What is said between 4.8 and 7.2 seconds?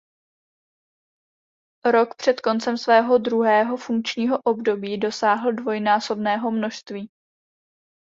dosáhl dvojnásobného množství.